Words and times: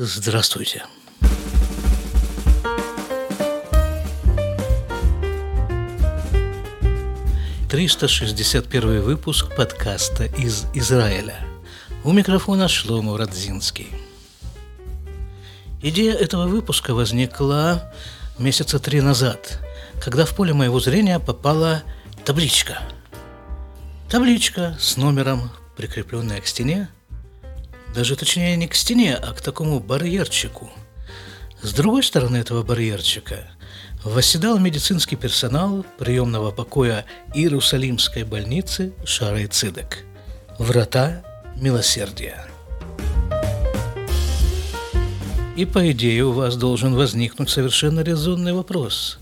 Здравствуйте. 0.00 0.84
Триста 7.68 8.06
шестьдесят 8.06 8.68
первый 8.68 9.00
выпуск 9.00 9.56
подкаста 9.56 10.26
из 10.26 10.66
Израиля. 10.72 11.44
У 12.04 12.12
микрофона 12.12 12.68
Шломо 12.68 13.18
Радзинский. 13.18 13.88
Идея 15.82 16.14
этого 16.14 16.46
выпуска 16.46 16.94
возникла 16.94 17.92
месяца 18.38 18.78
три 18.78 19.00
назад, 19.00 19.58
когда 20.00 20.26
в 20.26 20.36
поле 20.36 20.54
моего 20.54 20.78
зрения 20.78 21.18
попала 21.18 21.82
табличка. 22.24 22.82
Табличка 24.08 24.76
с 24.78 24.96
номером, 24.96 25.50
прикрепленная 25.76 26.40
к 26.40 26.46
стене, 26.46 26.88
даже 27.94 28.16
точнее 28.16 28.56
не 28.56 28.68
к 28.68 28.74
стене, 28.74 29.16
а 29.16 29.32
к 29.32 29.40
такому 29.40 29.80
барьерчику. 29.80 30.70
С 31.62 31.72
другой 31.72 32.02
стороны 32.02 32.36
этого 32.36 32.62
барьерчика 32.62 33.50
восседал 34.04 34.58
медицинский 34.58 35.16
персонал 35.16 35.84
приемного 35.98 36.50
покоя 36.50 37.04
Иерусалимской 37.34 38.24
больницы 38.24 38.92
Шара 39.04 39.40
и 39.40 39.46
Цидек. 39.46 40.04
Врата 40.58 41.22
милосердия. 41.56 42.46
И 45.56 45.64
по 45.64 45.90
идее 45.90 46.24
у 46.24 46.32
вас 46.32 46.56
должен 46.56 46.94
возникнуть 46.94 47.50
совершенно 47.50 48.00
резонный 48.00 48.52
вопрос. 48.52 49.18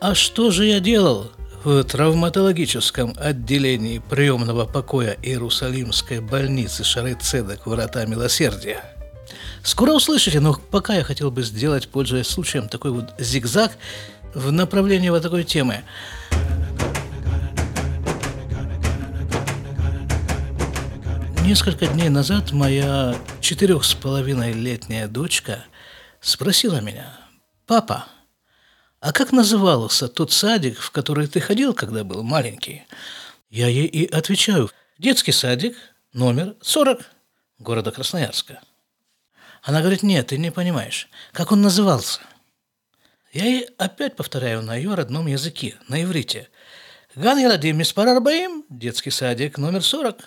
А 0.00 0.16
что 0.16 0.50
же 0.50 0.66
я 0.66 0.80
делал 0.80 1.30
в 1.64 1.84
травматологическом 1.84 3.14
отделении 3.18 3.98
приемного 3.98 4.64
покоя 4.64 5.16
Иерусалимской 5.22 6.20
больницы 6.20 6.84
Шарецедек 6.84 7.66
Врата 7.66 8.06
Милосердия? 8.06 8.82
Скоро 9.62 9.92
услышите, 9.92 10.40
но 10.40 10.54
пока 10.54 10.94
я 10.94 11.04
хотел 11.04 11.30
бы 11.30 11.42
сделать, 11.42 11.88
пользуясь 11.88 12.28
случаем, 12.28 12.68
такой 12.68 12.92
вот 12.92 13.12
зигзаг 13.18 13.72
в 14.32 14.50
направлении 14.50 15.10
вот 15.10 15.22
такой 15.22 15.44
темы. 15.44 15.82
Несколько 21.44 21.86
дней 21.88 22.08
назад 22.08 22.52
моя 22.52 23.16
четырех 23.40 23.84
с 23.84 23.94
половиной 23.94 24.52
летняя 24.52 25.08
дочка 25.08 25.64
спросила 26.20 26.80
меня, 26.80 27.18
«Папа, 27.66 28.06
а 29.00 29.12
как 29.12 29.32
назывался 29.32 30.08
тот 30.08 30.30
садик, 30.32 30.78
в 30.78 30.90
который 30.90 31.26
ты 31.26 31.40
ходил, 31.40 31.74
когда 31.74 32.04
был 32.04 32.22
маленький?» 32.22 32.86
Я 33.50 33.66
ей 33.66 33.86
и 33.86 34.06
отвечаю, 34.06 34.70
«Детский 34.98 35.32
садик, 35.32 35.76
номер 36.12 36.54
40, 36.60 37.00
города 37.58 37.90
Красноярска». 37.90 38.60
Она 39.62 39.80
говорит, 39.80 40.02
«Нет, 40.02 40.28
ты 40.28 40.38
не 40.38 40.52
понимаешь, 40.52 41.08
как 41.32 41.50
он 41.50 41.60
назывался?» 41.60 42.20
Я 43.32 43.44
ей 43.44 43.68
опять 43.78 44.16
повторяю 44.16 44.62
на 44.62 44.76
ее 44.76 44.94
родном 44.94 45.26
языке, 45.26 45.76
на 45.88 46.02
иврите. 46.02 46.48
«Ган 47.14 47.38
Яладим 47.38 47.78
Миспар 47.78 48.08
Арбаим, 48.08 48.64
детский 48.68 49.10
садик, 49.10 49.58
номер 49.58 49.80
40». 49.80 50.22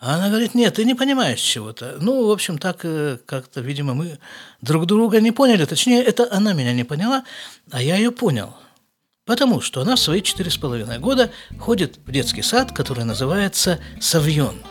А 0.00 0.14
она 0.14 0.30
говорит, 0.30 0.54
нет, 0.54 0.74
ты 0.74 0.86
не 0.86 0.94
понимаешь 0.94 1.40
чего-то. 1.40 1.98
Ну, 2.00 2.26
в 2.26 2.30
общем, 2.30 2.56
так 2.56 2.80
э, 2.84 3.18
как-то, 3.26 3.60
видимо, 3.60 3.92
мы 3.92 4.18
друг 4.62 4.86
друга 4.86 5.20
не 5.20 5.30
поняли. 5.30 5.66
Точнее, 5.66 6.02
это 6.02 6.26
она 6.32 6.54
меня 6.54 6.72
не 6.72 6.84
поняла, 6.84 7.24
а 7.70 7.82
я 7.82 7.96
ее 7.96 8.10
понял. 8.10 8.56
Потому 9.26 9.60
что 9.60 9.82
она 9.82 9.96
в 9.96 10.00
свои 10.00 10.22
четыре 10.22 10.50
с 10.50 10.56
половиной 10.56 10.98
года 10.98 11.30
ходит 11.58 11.98
в 12.06 12.10
детский 12.12 12.40
сад, 12.40 12.72
который 12.72 13.04
называется 13.04 13.78
«Савьон». 14.00 14.62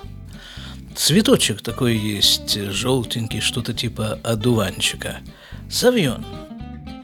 Цветочек 0.96 1.62
такой 1.62 1.96
есть, 1.96 2.60
желтенький, 2.60 3.40
что-то 3.40 3.76
типа 3.76 4.20
одуванчика. 4.24 5.20
«Савьон». 5.70 6.26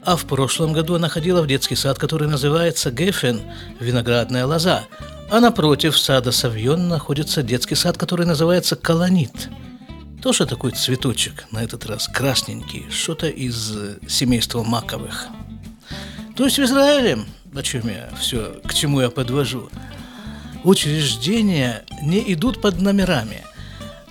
А 0.04 0.16
в 0.16 0.24
прошлом 0.24 0.72
году 0.72 0.96
она 0.96 1.08
ходила 1.08 1.42
в 1.42 1.46
детский 1.46 1.76
сад, 1.76 1.96
который 1.96 2.26
называется 2.26 2.90
«Гефен»– 2.90 3.40
«Виноградная 3.80 4.46
лоза», 4.46 4.84
а 5.30 5.40
напротив 5.40 5.98
сада 5.98 6.30
Савьон 6.32 6.88
находится 6.88 7.42
детский 7.42 7.74
сад, 7.74 7.98
который 7.98 8.26
называется 8.26 8.76
Колонит. 8.76 9.48
Тоже 10.22 10.46
такой 10.46 10.72
цветочек, 10.72 11.46
на 11.50 11.62
этот 11.62 11.86
раз 11.86 12.08
красненький, 12.08 12.86
что-то 12.90 13.28
из 13.28 13.76
э, 13.76 13.98
семейства 14.08 14.62
маковых. 14.62 15.26
То 16.36 16.44
есть 16.44 16.58
в 16.58 16.64
Израиле, 16.64 17.18
о 17.54 17.62
чем 17.62 17.88
я 17.88 18.10
все, 18.20 18.60
к 18.64 18.74
чему 18.74 19.00
я 19.00 19.10
подвожу, 19.10 19.68
учреждения 20.64 21.84
не 22.02 22.32
идут 22.32 22.60
под 22.60 22.80
номерами. 22.80 23.44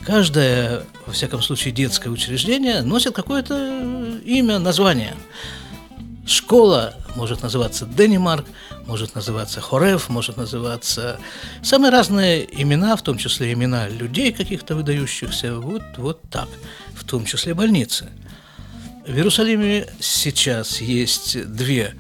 Каждое, 0.06 0.84
во 1.06 1.14
всяком 1.14 1.42
случае, 1.42 1.74
детское 1.74 2.10
учреждение 2.10 2.82
носит 2.82 3.14
какое-то 3.14 4.20
имя, 4.24 4.60
название. 4.60 5.16
Школа 6.26 6.94
может 7.16 7.42
называться 7.42 7.86
Денимарк, 7.86 8.46
может 8.86 9.16
называться 9.16 9.62
Хорев, 9.62 10.10
может 10.10 10.38
называться 10.38 11.20
самые 11.64 11.92
разные 11.92 12.48
имена, 12.62 12.96
в 12.96 13.02
том 13.02 13.18
числе 13.18 13.54
имена 13.54 13.88
людей 13.88 14.32
каких-то 14.32 14.76
выдающихся, 14.76 15.60
вот, 15.60 15.84
вот 15.98 16.22
так, 16.30 16.48
в 16.94 17.04
том 17.04 17.26
числе 17.26 17.54
больницы. 17.54 18.10
В 19.06 19.12
Иерусалиме 19.12 19.88
сейчас 20.00 20.82
есть 20.82 21.54
две 21.54 21.94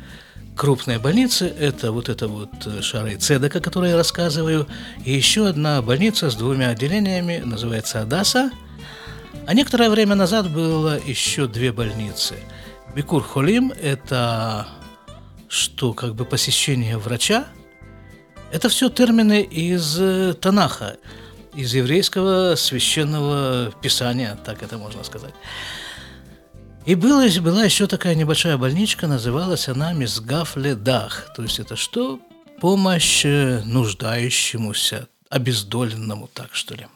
крупные 0.56 1.00
больницы. 1.00 1.48
Это 1.48 1.92
вот 1.92 2.10
это 2.10 2.28
вот 2.28 2.50
Шара 2.82 3.12
и 3.12 3.18
Цедека, 3.18 3.60
о 3.60 3.62
которой 3.62 3.92
я 3.92 3.98
рассказываю, 3.98 4.68
и 5.04 5.14
еще 5.14 5.48
одна 5.48 5.82
больница 5.82 6.30
с 6.30 6.36
двумя 6.36 6.70
отделениями, 6.70 7.42
называется 7.46 8.02
Адаса. 8.02 8.52
А 9.48 9.54
некоторое 9.54 9.90
время 9.90 10.16
назад 10.16 10.50
было 10.50 11.00
еще 11.06 11.48
две 11.48 11.72
больницы– 11.72 12.36
Бикур 12.96 13.24
Холим– 13.24 13.74
это 13.82 14.68
что, 15.50 15.94
как 15.94 16.16
бы 16.16 16.26
посещение 16.26 16.98
врача? 16.98 17.48
Это 18.52 18.70
все 18.70 18.90
термины 18.90 19.42
из 19.42 20.00
э, 20.00 20.34
Танаха, 20.34 20.98
из 21.54 21.74
еврейского 21.74 22.56
священного 22.56 23.72
писания, 23.82 24.38
так 24.46 24.64
это 24.64 24.78
можно 24.78 25.04
сказать. 25.04 25.34
И 26.86 26.96
была, 26.96 27.28
была 27.42 27.64
еще 27.64 27.88
такая 27.88 28.16
небольшая 28.16 28.58
больничка, 28.58 29.08
называлась 29.08 29.68
она 29.68 29.94
Мизгав 29.94 30.56
Ледах, 30.56 31.34
то 31.36 31.42
есть 31.42 31.60
это 31.60 31.76
что? 31.76 32.20
Помощь 32.62 33.26
э, 33.26 33.62
нуждающемуся, 33.66 35.08
обездоленному, 35.30 36.28
так 36.28 36.54
что 36.54 36.76
ли. 36.76 36.88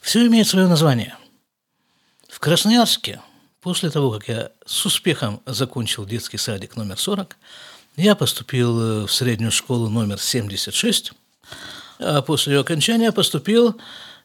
Все 0.00 0.26
имеет 0.26 0.48
свое 0.48 0.66
название. 0.66 1.16
В 2.28 2.40
Красноярске– 2.40 3.20
После 3.62 3.90
того, 3.90 4.10
как 4.10 4.28
я 4.28 4.50
с 4.66 4.84
успехом 4.84 5.40
закончил 5.46 6.04
детский 6.04 6.36
садик 6.36 6.74
номер 6.74 6.98
40, 6.98 7.36
я 7.96 8.16
поступил 8.16 8.80
э, 8.80 9.06
в 9.06 9.12
среднюю 9.12 9.52
школу 9.52 9.88
номер 9.88 10.18
76, 10.18 11.12
а 12.00 12.22
после 12.22 12.54
ее 12.54 12.60
окончания 12.60 13.12
поступил 13.12 13.80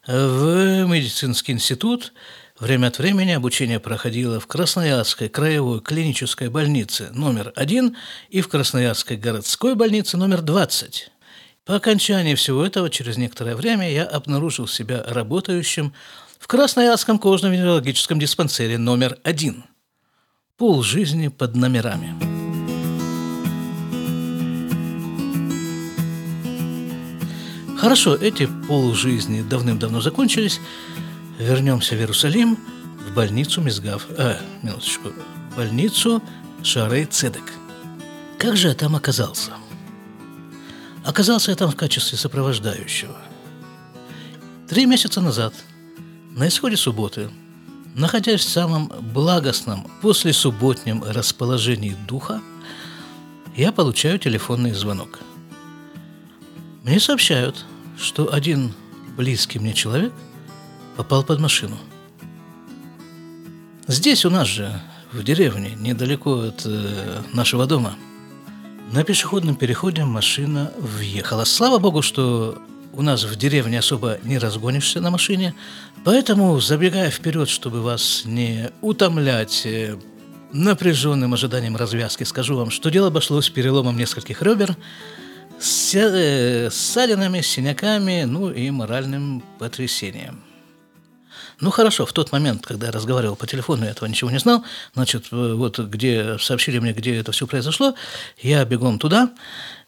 э, 0.08 0.26
в 0.26 0.88
медицинский 0.88 1.52
институт. 1.52 2.12
Время 2.58 2.88
от 2.88 2.98
времени 2.98 3.30
обучение 3.30 3.78
проходило 3.78 4.40
в 4.40 4.48
Красноярской 4.48 5.28
краевой 5.28 5.82
клинической 5.82 6.48
больнице 6.48 7.10
номер 7.12 7.52
1 7.54 7.96
и 8.30 8.40
в 8.40 8.48
Красноярской 8.48 9.16
городской 9.16 9.76
больнице 9.76 10.16
номер 10.16 10.42
20. 10.42 11.12
По 11.64 11.76
окончании 11.76 12.34
всего 12.34 12.66
этого, 12.66 12.90
через 12.90 13.16
некоторое 13.16 13.54
время, 13.54 13.88
я 13.88 14.02
обнаружил 14.02 14.66
себя 14.66 15.04
работающим 15.06 15.92
в 16.38 16.46
Красноярском 16.46 17.18
кожно-венерологическом 17.18 18.18
диспансере 18.18 18.78
номер 18.78 19.18
один. 19.22 19.64
Пол 20.56 20.82
жизни 20.82 21.28
под 21.28 21.56
номерами. 21.56 22.14
Хорошо, 27.76 28.16
эти 28.16 28.48
полжизни 28.66 29.42
давным-давно 29.42 30.00
закончились. 30.00 30.60
Вернемся 31.38 31.94
в 31.94 31.98
Иерусалим, 31.98 32.58
в 33.08 33.14
больницу 33.14 33.60
Мизгав. 33.60 34.06
А, 34.18 34.40
минуточку. 34.62 35.10
Больницу 35.56 36.20
Шарей 36.64 37.04
Цедек. 37.04 37.52
Как 38.36 38.56
же 38.56 38.68
я 38.68 38.74
там 38.74 38.96
оказался? 38.96 39.52
Оказался 41.04 41.52
я 41.52 41.56
там 41.56 41.70
в 41.70 41.76
качестве 41.76 42.18
сопровождающего. 42.18 43.16
Три 44.68 44.86
месяца 44.86 45.20
назад– 45.20 45.54
на 46.38 46.46
исходе 46.46 46.76
субботы, 46.76 47.30
находясь 47.96 48.42
в 48.42 48.48
самом 48.48 48.92
благостном 49.12 49.90
после 50.00 50.32
субботнем 50.32 51.02
расположении 51.02 51.96
духа, 52.06 52.40
я 53.56 53.72
получаю 53.72 54.20
телефонный 54.20 54.72
звонок. 54.72 55.18
Мне 56.84 57.00
сообщают, 57.00 57.64
что 57.98 58.32
один 58.32 58.72
близкий 59.16 59.58
мне 59.58 59.74
человек 59.74 60.12
попал 60.96 61.24
под 61.24 61.40
машину. 61.40 61.76
Здесь 63.88 64.24
у 64.24 64.30
нас 64.30 64.46
же, 64.46 64.80
в 65.10 65.24
деревне, 65.24 65.74
недалеко 65.74 66.34
от 66.38 66.62
э, 66.64 67.22
нашего 67.32 67.66
дома, 67.66 67.94
на 68.92 69.02
пешеходном 69.02 69.56
переходе 69.56 70.04
машина 70.04 70.70
въехала. 70.78 71.42
Слава 71.44 71.78
богу, 71.78 72.00
что 72.00 72.62
у 72.92 73.02
нас 73.02 73.24
в 73.24 73.36
деревне 73.36 73.78
особо 73.78 74.18
не 74.24 74.38
разгонишься 74.38 75.00
на 75.00 75.10
машине, 75.10 75.54
поэтому, 76.04 76.58
забегая 76.60 77.10
вперед, 77.10 77.48
чтобы 77.48 77.82
вас 77.82 78.22
не 78.24 78.70
утомлять 78.80 79.62
э, 79.64 79.96
напряженным 80.52 81.34
ожиданием 81.34 81.76
развязки, 81.76 82.24
скажу 82.24 82.56
вам, 82.56 82.70
что 82.70 82.90
дело 82.90 83.08
обошлось 83.08 83.50
переломом 83.50 83.96
нескольких 83.96 84.42
ребер, 84.42 84.76
с 85.58 85.94
э, 85.94 86.70
ссадинами, 86.70 87.40
синяками, 87.40 88.24
ну 88.24 88.50
и 88.50 88.70
моральным 88.70 89.42
потрясением. 89.58 90.42
Ну 91.60 91.70
хорошо, 91.70 92.06
в 92.06 92.12
тот 92.12 92.30
момент, 92.30 92.64
когда 92.64 92.86
я 92.86 92.92
разговаривал 92.92 93.34
по 93.34 93.46
телефону, 93.46 93.84
я 93.84 93.90
этого 93.90 94.08
ничего 94.08 94.30
не 94.30 94.38
знал. 94.38 94.64
Значит, 94.94 95.32
вот 95.32 95.78
где 95.80 96.38
сообщили 96.38 96.78
мне, 96.78 96.92
где 96.92 97.16
это 97.16 97.32
все 97.32 97.48
произошло, 97.48 97.94
я 98.40 98.64
бегом 98.64 99.00
туда. 99.00 99.32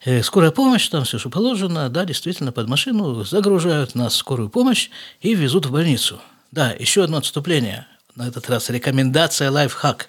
Э, 0.04 0.22
скорая 0.24 0.50
помощь, 0.50 0.88
там 0.88 1.04
все, 1.04 1.18
что 1.18 1.30
положено, 1.30 1.88
да, 1.88 2.04
действительно, 2.04 2.50
под 2.50 2.68
машину 2.68 3.22
загружают 3.22 3.94
нас 3.94 4.14
в 4.14 4.16
скорую 4.16 4.48
помощь 4.48 4.90
и 5.20 5.34
везут 5.34 5.66
в 5.66 5.70
больницу. 5.70 6.20
Да, 6.50 6.72
еще 6.72 7.04
одно 7.04 7.18
отступление. 7.18 7.86
На 8.16 8.26
этот 8.26 8.50
раз 8.50 8.68
рекомендация 8.68 9.52
лайфхак 9.52 10.08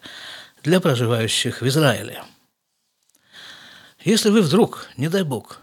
для 0.63 0.80
проживающих 0.80 1.62
в 1.62 1.68
Израиле. 1.68 2.24
Если 4.04 4.31
вы 4.31 4.42
вдруг, 4.42 4.88
не 4.98 5.10
дай 5.10 5.22
бог, 5.22 5.60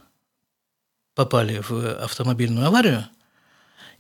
попали 1.17 1.61
в 1.69 2.05
автомобильную 2.05 2.69
аварию– 2.69 3.05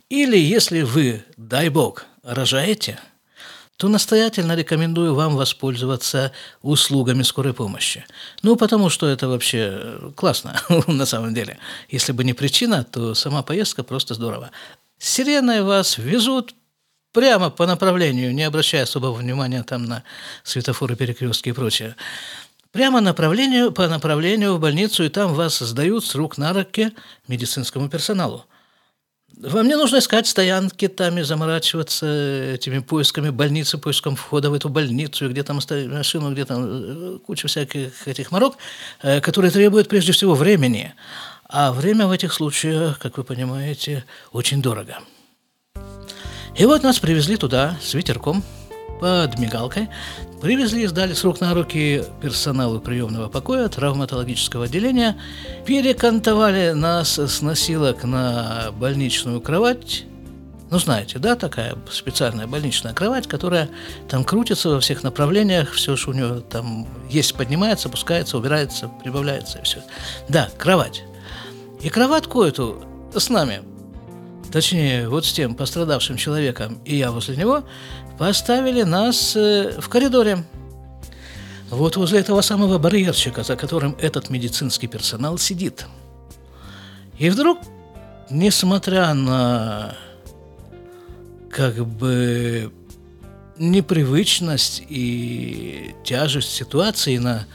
или 0.09 0.39
если 0.39 0.83
вы, 0.83 1.25
дай 1.37 1.69
бог, 1.69 2.07
рожаете, 2.23 2.99
то 3.79 3.89
настоятельно 3.89 4.57
рекомендую 4.57 5.15
вам 5.15 5.37
воспользоваться 5.37 6.33
услугами 6.63 7.23
скорой 7.23 7.55
помощи. 7.55 8.05
Ну, 8.43 8.57
потому 8.57 8.91
что 8.91 9.07
это 9.07 9.29
вообще 9.29 10.01
классно 10.17 10.61
на 10.89 11.07
самом 11.07 11.33
деле. 11.33 11.59
Если 11.89 12.13
бы 12.13 12.25
не 12.25 12.33
причина, 12.33 12.83
то 12.83 13.15
сама 13.15 13.43
поездка 13.43 13.85
просто 13.85 14.15
здорово. 14.15 14.51
С 14.99 15.09
сиреной 15.11 15.63
вас 15.63 15.97
везут 15.97 16.55
прямо 17.13 17.51
по 17.51 17.67
направлению, 17.67 18.35
не 18.35 18.43
обращая 18.43 18.83
особого 18.83 19.13
внимания 19.13 19.63
там 19.63 19.85
на 19.85 20.03
светофоры, 20.43 20.97
перекрестки 20.97 21.51
и 21.51 21.53
прочее. 21.53 21.95
Прямо 22.73 23.01
направлению, 23.01 23.71
по 23.71 23.87
направлению 23.87 24.57
в 24.57 24.61
больницу, 24.61 25.05
и 25.05 25.09
там 25.09 25.35
вас 25.35 25.61
сдают 25.61 26.05
с 26.05 26.17
рук 26.17 26.37
на 26.37 26.53
руки 26.53 26.93
медицинскому 27.29 27.89
персоналу. 27.89 28.45
Вам 29.41 29.69
не 29.69 29.77
нужно 29.77 29.99
искать 29.99 30.27
стоянки 30.27 30.89
там 30.89 31.17
и 31.19 31.23
заморачиваться 31.23 32.55
этими 32.55 32.81
поисками 32.81 33.31
больницы, 33.31 33.79
поиском 33.79 34.17
входа 34.17 34.51
в 34.51 34.55
эту 34.55 34.69
больницу, 34.69 35.29
где 35.31 35.45
там 35.45 35.59
оставить 35.59 35.89
машину, 35.89 36.33
где 36.33 36.45
там 36.45 36.65
э, 36.65 37.19
куча 37.25 37.47
всяких 37.47 38.09
этих 38.09 38.33
морок, 38.33 38.57
э, 39.01 39.21
которые 39.21 39.53
требуют 39.53 39.89
прежде 39.89 40.11
всего 40.11 40.35
времени. 40.35 40.93
А 41.49 41.73
время 41.73 42.09
в 42.09 42.11
этих 42.11 42.33
случаях, 42.33 42.99
как 42.99 43.17
вы 43.17 43.23
понимаете, 43.23 44.05
очень 44.33 44.61
дорого. 44.61 44.99
И 46.57 46.67
вот 46.67 46.83
нас 46.83 46.99
привезли 46.99 47.37
туда 47.37 47.77
с 47.81 47.95
ветерком– 47.95 48.43
под 48.99 49.39
мигалкой, 49.39 49.89
привезли 50.41 50.83
и 50.83 50.87
сдали 50.87 51.15
с 51.15 51.25
рук 51.25 51.41
на 51.41 51.55
руки 51.55 52.05
персоналу 52.21 52.81
приемного 52.81 53.29
покоя, 53.29 53.69
травматологического 53.69 54.65
отделения, 54.65 55.17
перекантовали 55.67 56.73
нас 56.73 57.19
с 57.19 57.43
носилок 57.43 58.05
на 58.05 58.71
больничную 58.73 59.41
кровать, 59.41 60.05
ну, 60.71 60.79
знаете, 60.79 61.19
да, 61.19 61.35
такая 61.35 61.77
специальная 61.91 62.47
больничная 62.47 62.93
кровать, 62.93 63.27
которая 63.27 63.71
там 64.09 64.23
крутится 64.23 64.69
во 64.69 64.81
всех 64.81 65.03
направлениях, 65.03 65.73
все, 65.73 65.97
что 65.97 66.11
у 66.11 66.13
нее 66.13 66.43
там 66.49 66.87
есть, 67.09 67.35
поднимается, 67.35 67.89
опускается, 67.89 68.37
убирается, 68.37 68.91
прибавляется 69.03 69.61
и 69.61 69.63
все. 69.63 69.83
Да, 70.29 70.51
кровать. 70.59 71.05
И 71.81 71.89
кроватку 71.89 72.43
эту 72.43 72.85
с 73.15 73.31
нами 73.31 73.63
точнее, 74.51 75.09
вот 75.09 75.27
с 75.27 75.33
тем 75.33 75.55
пострадавшим 75.55 76.17
человеком 76.17 76.81
и 76.85 76.97
я 76.97 77.11
возле 77.11 77.37
него, 77.37 77.65
поставили 78.19 78.83
нас 78.83 79.37
э, 79.37 79.81
в 79.81 79.89
коридоре. 79.89 80.45
Вот 81.71 81.97
возле 81.97 82.21
этого 82.21 82.41
самого 82.41 82.79
барьерчика, 82.79 83.43
за 83.43 83.57
которым 83.57 83.97
этот 84.01 84.31
медицинский 84.31 84.87
персонал 84.87 85.39
сидит. 85.39 85.87
И 87.19 87.29
вдруг, 87.31 87.59
несмотря 88.31 89.13
на 89.13 89.95
как 91.51 91.87
бы 91.87 92.73
непривычность 93.59 94.83
и 94.89 95.95
тяжесть 96.05 96.51
ситуации, 96.51 97.19
на 97.19 97.47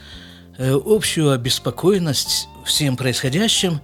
э, 0.58 0.74
общую 0.74 1.32
обеспокоенность 1.32 2.48
всем 2.66 2.98
происходящим, 2.98 3.82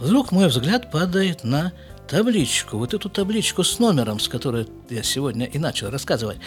вдруг 0.00 0.32
мой 0.32 0.48
взгляд 0.48 0.90
падает 0.90 1.44
на 1.44 1.72
табличку, 2.10 2.76
вот 2.76 2.92
эту 2.92 3.08
табличку 3.08 3.62
с 3.62 3.78
номером, 3.78 4.18
с 4.18 4.28
которой 4.28 4.66
я 4.90 5.02
сегодня 5.04 5.46
и 5.46 5.58
начал 5.58 5.90
рассказывать. 5.90 6.38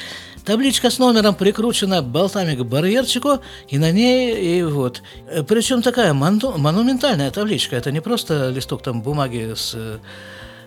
Табличка 0.44 0.90
с 0.90 1.00
номером 1.00 1.36
прикручена 1.36 2.02
болтами 2.02 2.56
к 2.56 2.64
барьерчику, 2.66 3.40
и 3.70 3.78
на 3.78 3.92
ней, 3.92 4.60
и 4.60 4.64
вот. 4.64 5.02
Причем 5.48 5.82
такая 5.82 6.14
мону, 6.14 6.58
монументальная 6.58 7.32
табличка, 7.32 7.78
это 7.78 7.92
не 7.94 8.02
просто 8.02 8.50
листок 8.50 8.84
там 8.84 9.02
бумаги 9.02 9.54
с 9.56 9.72
э, 9.74 10.00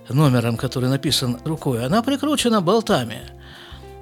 номером, 0.09 0.57
который 0.57 0.89
написан 0.89 1.39
рукой, 1.45 1.85
она 1.85 2.03
прикручена 2.03 2.63
болтами. 2.63 3.19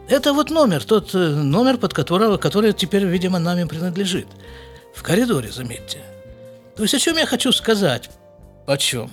Это 0.09 0.33
вот 0.33 0.51
номер, 0.51 0.85
тот 0.85 1.13
э, 1.15 1.19
номер, 1.19 1.77
под 1.79 1.93
которого, 1.93 2.37
который 2.37 2.73
теперь, 2.73 3.05
видимо, 3.05 3.41
нами 3.41 3.65
принадлежит. 3.65 4.29
В 4.95 5.03
коридоре, 5.03 5.51
заметьте. 5.51 5.99
То 6.77 6.83
есть 6.83 6.95
о 6.95 7.01
чем 7.01 7.17
я 7.17 7.27
хочу 7.27 7.51
сказать? 7.51 8.11
О 8.67 8.77
чем? 8.77 9.11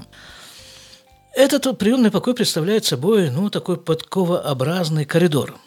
Этот 1.34 1.78
приемный 1.78 2.12
покой 2.12 2.34
представляет 2.34 2.84
собой 2.84 3.30
ну, 3.30 3.50
такой 3.50 3.78
подковообразный 3.78 5.06
коридор. 5.06 5.58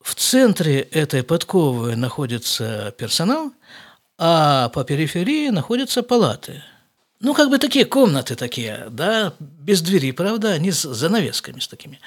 В 0.00 0.14
центре 0.16 0.80
этой 0.80 1.22
подковы 1.22 1.94
находится 1.94 2.92
персонал, 2.98 3.52
а 4.16 4.68
по 4.70 4.82
периферии 4.82 5.50
находятся 5.50 6.02
палаты. 6.02 6.64
Ну, 7.20 7.34
как 7.34 7.50
бы 7.50 7.58
такие 7.58 7.84
комнаты 7.84 8.34
такие, 8.34 8.86
да, 8.90 9.34
без 9.38 9.80
двери, 9.80 10.10
правда, 10.10 10.52
они 10.52 10.72
с 10.72 10.82
занавесками 10.82 11.60
с 11.60 11.68
такими. 11.68 12.00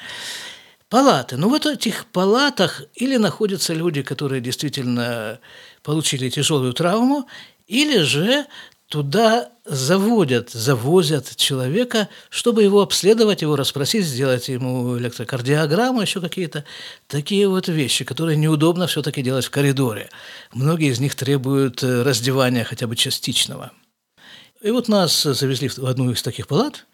Палаты. 0.90 1.38
Ну, 1.38 1.48
в 1.48 1.54
этих 1.54 2.06
палатах 2.08 2.84
или 2.96 3.16
находятся 3.16 3.74
люди, 3.74 4.02
которые 4.02 4.42
действительно 4.42 5.40
получили 5.84 6.30
тяжелую 6.30 6.74
травму, 6.74 7.28
или 7.68 8.00
же 8.00 8.46
туда 8.92 9.50
заводят, 9.64 10.50
завозят 10.50 11.38
человека, 11.38 12.10
чтобы 12.30 12.62
его 12.62 12.82
обследовать, 12.82 13.42
его 13.42 13.56
расспросить, 13.56 14.06
сделать 14.06 14.50
ему 14.50 14.98
электрокардиограмму, 14.98 16.02
еще 16.02 16.20
какие-то 16.20 16.66
такие 17.08 17.48
вот 17.48 17.70
вещи, 17.70 18.04
которые 18.04 18.36
неудобно 18.36 18.88
все-таки 18.88 19.22
делать 19.22 19.46
в 19.46 19.50
коридоре. 19.50 20.10
Многие 20.54 20.92
из 20.92 21.00
них 21.00 21.16
требуют 21.16 21.82
э, 21.84 22.04
раздевания 22.04 22.66
хотя 22.66 22.86
бы 22.86 22.98
частичного. 22.98 23.72
И 24.62 24.72
вот 24.72 24.90
нас 24.90 25.24
завезли 25.24 25.70
в 25.70 25.86
одну 25.86 26.12
из 26.12 26.22
таких 26.22 26.48
палат, 26.48 26.86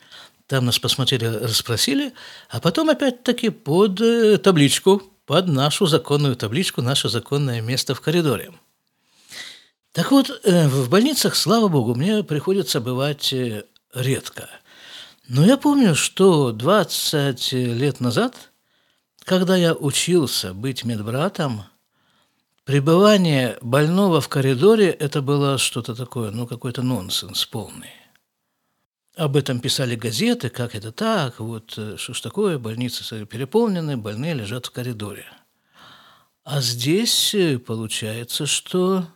там 0.45 0.65
нас 0.65 0.77
посмотрели, 0.77 1.25
расспросили, 1.25 2.13
а 2.49 2.59
потом 2.59 2.91
опять-таки 2.91 3.49
под 3.49 3.99
э, 4.01 4.37
табличку, 4.37 5.01
под 5.25 5.47
нашу 5.47 5.87
законную 5.87 6.35
табличку, 6.35 6.83
наше 6.83 7.09
законное 7.09 7.59
место 7.59 7.95
в 7.95 8.01
коридоре– 8.01 8.51
так 9.97 10.11
вот, 10.11 10.29
э, 10.43 10.67
в 10.67 10.91
больницах, 10.91 11.35
слава 11.35 11.69
богу, 11.69 11.95
мне 11.95 12.23
приходится 12.23 12.79
бывать 12.79 13.33
э, 13.33 13.63
редко. 13.95 14.47
Но 15.27 15.43
я 15.43 15.57
помню, 15.57 15.95
что 15.95 16.51
20 16.51 17.51
лет 17.53 17.99
назад, 17.99 18.51
когда 19.23 19.55
я 19.55 19.73
учился 19.73 20.53
быть 20.53 20.85
медбратом, 20.85 21.63
пребывание 22.63 23.57
больного 23.61 24.21
в 24.21 24.29
коридоре– 24.29 24.91
это 24.99 25.23
было 25.23 25.57
что-то 25.57 25.95
такое, 25.95 26.29
ну, 26.29 26.45
какой-то 26.45 26.83
нонсенс 26.83 27.47
полный. 27.47 27.89
Об 29.15 29.35
этом 29.35 29.59
писали 29.59 29.95
газеты, 29.95 30.49
как 30.49 30.75
это 30.75 30.91
так, 30.91 31.39
вот 31.39 31.73
э, 31.75 31.97
что 31.97 32.13
ж 32.13 32.21
такое, 32.21 32.59
больницы 32.59 33.25
переполнены, 33.25 33.97
больные 33.97 34.35
лежат 34.35 34.67
в 34.67 34.71
коридоре. 34.71 35.25
А 36.43 36.61
здесь 36.61 37.35
получается, 37.65 38.45
что 38.45 39.07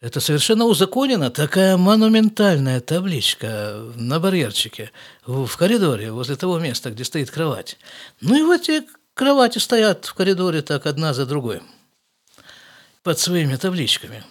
это 0.00 0.20
совершенно 0.20 0.64
узаконено. 0.64 1.30
Такая 1.30 1.76
монументальная 1.76 2.80
табличка 2.80 3.84
на 3.96 4.18
барьерчике 4.18 4.90
в 5.26 5.54
коридоре, 5.56 6.10
возле 6.10 6.36
того 6.36 6.58
места, 6.58 6.90
где 6.90 7.04
стоит 7.04 7.30
кровать. 7.30 7.76
Ну 8.20 8.38
и 8.38 8.42
вот 8.42 8.68
эти 8.68 8.86
кровати 9.14 9.58
стоят 9.58 10.06
в 10.06 10.14
коридоре 10.14 10.62
так 10.62 10.86
одна 10.86 11.12
за 11.12 11.26
другой, 11.26 11.60
под 13.02 13.18
своими 13.18 13.56
табличками. 13.56 14.24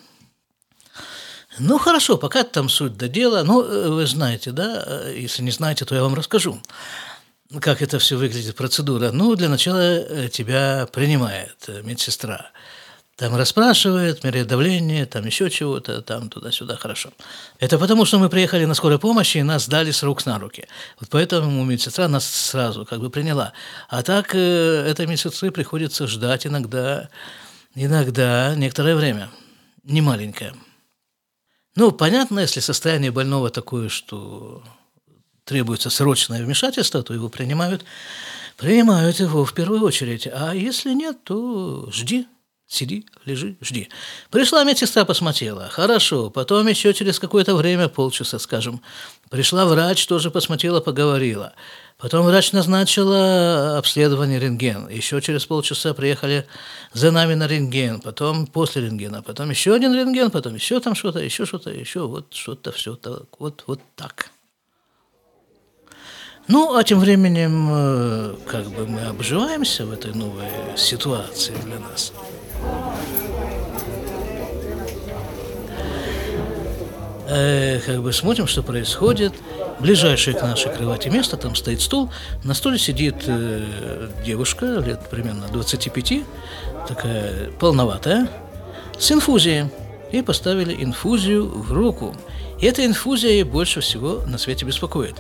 Ну, 1.60 1.78
хорошо, 1.78 2.18
пока 2.18 2.44
там 2.44 2.70
суть 2.70 2.96
до 2.96 3.08
дела. 3.10 3.44
Ну, 3.44 3.62
э, 3.62 3.90
вы 3.90 4.08
знаете, 4.08 4.52
да? 4.52 4.84
Э, 4.86 5.14
если 5.16 5.44
не 5.44 5.52
знаете, 5.52 5.84
то 5.84 5.94
я 5.94 6.02
вам 6.04 6.14
расскажу, 6.14 6.62
как 7.60 7.82
это 7.82 8.00
все 8.00 8.16
выглядит, 8.16 8.56
процедура. 8.56 9.12
Ну, 9.12 9.36
для 9.36 9.50
начала 9.50 9.78
э, 9.78 10.30
тебя 10.30 10.88
принимает 10.94 11.68
медсестра 11.84 12.52
там 13.20 13.36
расспрашивает, 13.36 14.24
меряет 14.24 14.48
давление, 14.48 15.06
там 15.06 15.26
еще 15.26 15.50
чего-то, 15.50 16.02
там 16.02 16.30
туда-сюда, 16.30 16.78
хорошо. 16.78 17.12
Это 17.60 17.78
потому, 17.78 18.06
что 18.06 18.18
мы 18.18 18.30
приехали 18.30 18.64
на 18.64 18.74
скорой 18.74 18.98
помощи, 18.98 19.40
и 19.40 19.44
нас 19.44 19.68
дали 19.68 19.92
с 19.92 20.04
рук 20.04 20.26
на 20.26 20.40
руки. 20.40 20.68
Вот 21.02 21.10
поэтому 21.10 21.66
медсестра 21.66 22.08
нас 22.08 22.26
сразу 22.26 22.86
как 22.86 23.02
бы 23.02 23.10
приняла. 23.10 23.52
А 23.90 24.04
так 24.04 24.34
э, 24.36 24.86
этой 24.88 25.06
медсестры 25.06 25.52
приходится 25.52 26.08
ждать 26.08 26.48
иногда, 26.48 27.10
иногда 27.76 28.56
некоторое 28.56 28.96
время, 28.96 29.30
не 29.84 30.00
маленькое. 30.00 30.54
Ну, 31.76 31.92
понятно, 31.92 32.40
если 32.40 32.62
состояние 32.62 33.12
больного 33.12 33.50
такое, 33.50 33.90
что 33.90 34.64
требуется 35.44 35.90
срочное 35.90 36.42
вмешательство, 36.42 37.04
то 37.04 37.14
его 37.14 37.28
принимают, 37.28 37.84
принимают 38.56 39.20
его 39.20 39.44
в 39.44 39.54
первую 39.54 39.82
очередь. 39.82 40.26
А 40.32 40.54
если 40.54 40.94
нет, 40.94 41.22
то 41.26 41.90
жди, 41.92 42.26
Сиди, 42.72 43.04
лежи, 43.26 43.56
жди. 43.62 43.90
Пришла 44.30 44.64
медсестра, 44.64 45.04
посмотрела. 45.04 45.70
Хорошо. 45.70 46.30
Потом 46.30 46.68
еще 46.68 46.94
через 46.94 47.18
какое-то 47.18 47.56
время, 47.56 47.90
полчаса, 47.90 48.38
скажем, 48.38 48.82
пришла 49.32 49.66
врач, 49.66 50.06
тоже 50.06 50.30
посмотрела, 50.30 50.80
поговорила. 50.80 51.54
Потом 51.98 52.28
врач 52.28 52.52
назначила 52.52 53.80
обследование 53.80 54.40
рентген. 54.40 54.88
Еще 54.88 55.20
через 55.20 55.48
полчаса 55.48 55.96
приехали 55.96 56.46
за 56.94 57.10
нами 57.10 57.34
на 57.34 57.48
рентген. 57.48 58.02
Потом 58.02 58.46
после 58.46 58.84
рентгена. 58.84 59.24
Потом 59.24 59.50
еще 59.50 59.74
один 59.74 59.96
рентген. 59.96 60.30
Потом 60.30 60.54
еще 60.54 60.80
там 60.80 60.94
что-то, 60.94 61.18
еще 61.18 61.48
что-то, 61.48 61.72
еще 61.72 62.06
вот 62.06 62.32
что-то, 62.32 62.72
все 62.72 62.96
так. 62.96 63.24
Вот, 63.40 63.64
вот 63.66 63.82
так. 63.96 64.30
Ну, 66.48 66.76
а 66.76 66.84
тем 66.84 67.00
временем, 67.00 67.68
э, 67.72 68.36
как 68.46 68.68
бы 68.70 68.86
мы 68.86 69.02
обживаемся 69.06 69.88
в 69.88 69.92
этой 69.92 70.14
новой 70.14 70.78
ситуации 70.78 71.56
для 71.66 71.80
нас– 71.80 72.14
как 77.90 78.04
бы 78.04 78.14
смотрим, 78.14 78.48
что 78.48 78.62
происходит. 78.62 79.34
Ближайшее 79.80 80.38
к 80.38 80.42
нашей 80.42 80.72
кровати 80.72 81.08
место, 81.08 81.38
там 81.38 81.56
стоит 81.56 81.82
стул, 81.82 82.12
на 82.44 82.54
стуле 82.54 82.78
сидит 82.78 83.16
э, 83.28 84.10
девушка 84.26 84.66
лет 84.66 85.10
примерно 85.10 85.48
25, 85.48 86.24
такая 86.88 87.52
полноватая, 87.60 88.30
с 89.00 89.12
инфузией. 89.12 89.70
Ей 90.12 90.22
поставили 90.22 90.84
инфузию 90.84 91.48
в 91.48 91.72
руку. 91.72 92.14
И 92.60 92.66
эта 92.66 92.86
инфузия 92.86 93.32
ей 93.32 93.44
больше 93.44 93.82
всего 93.82 94.22
на 94.28 94.38
свете 94.38 94.66
беспокоит 94.66 95.16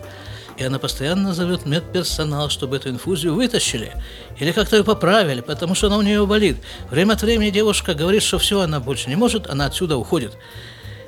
и 0.59 0.63
она 0.63 0.77
постоянно 0.77 1.33
зовет 1.33 1.65
медперсонал, 1.65 2.49
чтобы 2.49 2.75
эту 2.75 2.89
инфузию 2.89 3.33
вытащили 3.33 3.93
или 4.37 4.51
как-то 4.51 4.75
ее 4.75 4.83
поправили, 4.83 5.41
потому 5.41 5.73
что 5.73 5.87
она 5.87 5.97
у 5.97 6.01
нее 6.01 6.25
болит. 6.25 6.57
Время 6.89 7.13
от 7.13 7.21
времени 7.21 7.49
девушка 7.49 7.93
говорит, 7.93 8.23
что 8.23 8.39
все, 8.39 8.59
она 8.59 8.79
больше 8.79 9.09
не 9.09 9.15
может, 9.15 9.49
она 9.49 9.65
отсюда 9.65 9.95
уходит. 9.95 10.33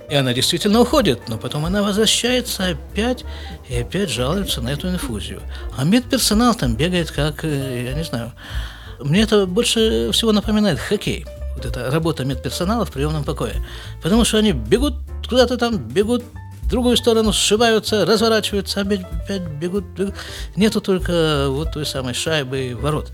И 0.10 0.16
она 0.16 0.34
действительно 0.34 0.82
уходит, 0.82 1.28
но 1.28 1.38
потом 1.38 1.66
она 1.66 1.84
возвращается 1.84 2.68
опять 2.68 3.24
и 3.70 3.78
опять 3.78 4.10
жалуется 4.10 4.62
на 4.62 4.70
эту 4.70 4.90
инфузию. 4.90 5.42
А 5.78 5.84
медперсонал 5.84 6.56
там 6.56 6.76
бегает 6.76 7.12
как, 7.12 7.44
э, 7.44 7.86
я 7.86 7.94
не 7.94 8.04
знаю, 8.04 8.34
мне 9.00 9.22
это 9.22 9.46
больше 9.46 10.12
всего 10.12 10.32
напоминает 10.32 10.80
хоккей. 10.80 11.26
Вот 11.56 11.66
эта 11.66 11.92
работа 11.92 12.24
медперсонала 12.24 12.86
в 12.86 12.92
приемном 12.92 13.24
покое. 13.24 13.56
Потому 14.02 14.24
что 14.24 14.38
они 14.38 14.54
бегут 14.54 14.96
куда-то 15.28 15.58
там, 15.58 15.78
бегут 15.78 16.24
другую 16.72 16.98
сторону 16.98 17.34
сшибаются, 17.34 18.06
разворачиваются, 18.06 18.82
опять, 18.82 19.02
опять 19.02 19.42
бегут, 19.44 19.86
бегут. 19.86 20.16
Нету 20.56 20.82
только 20.82 21.48
вот 21.50 21.74
той 21.74 21.86
самой 21.86 22.14
шайбы 22.14 22.76
ворот. 22.80 23.12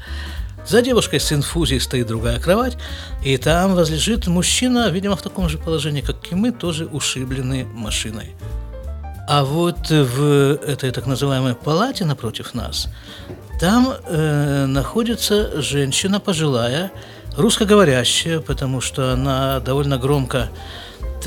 За 0.65 0.81
девушкой 0.81 1.19
с 1.19 1.31
инфузией 1.31 1.79
стоит 1.79 2.07
другая 2.07 2.39
кровать, 2.39 2.77
и 3.23 3.37
там 3.37 3.75
возлежит 3.75 4.27
мужчина, 4.27 4.89
видимо, 4.89 5.15
в 5.15 5.21
таком 5.21 5.49
же 5.49 5.57
положении, 5.57 6.01
как 6.01 6.31
и 6.31 6.35
мы, 6.35 6.51
тоже 6.51 6.85
ушибленный 6.85 7.63
машиной. 7.63 8.35
А 9.29 9.43
вот 9.43 9.89
в 9.89 10.55
этой 10.55 10.91
так 10.91 11.05
называемой 11.05 11.55
палате 11.55 12.05
напротив 12.05 12.53
нас, 12.53 12.87
там 13.59 13.93
э, 14.05 14.65
находится 14.65 15.61
женщина 15.61 16.19
пожилая, 16.19 16.91
русскоговорящая, 17.37 18.39
потому 18.39 18.81
что 18.81 19.13
она 19.13 19.59
довольно 19.59 19.97
громко 19.97 20.49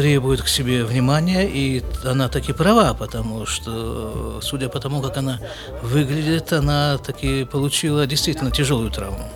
требует 0.01 0.41
к 0.41 0.49
себе 0.49 0.83
внимания, 0.85 1.47
и 1.47 1.83
она 2.05 2.31
таки 2.31 2.55
права, 2.55 2.95
потому 2.95 3.45
что, 3.45 4.41
судя 4.41 4.71
по 4.71 4.81
тому, 4.81 5.03
как 5.03 5.19
она 5.19 5.39
выглядит, 5.83 6.55
она 6.55 6.97
таки 6.97 7.45
получила 7.45 8.07
действительно 8.07 8.51
тяжелую 8.51 8.91
травму. 8.91 9.29